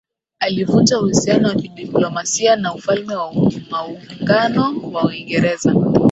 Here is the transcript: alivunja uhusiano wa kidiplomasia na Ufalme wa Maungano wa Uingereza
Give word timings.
alivunja 0.39 0.99
uhusiano 0.99 1.47
wa 1.49 1.55
kidiplomasia 1.55 2.55
na 2.55 2.73
Ufalme 2.73 3.15
wa 3.15 3.33
Maungano 3.71 4.75
wa 4.93 5.03
Uingereza 5.05 5.75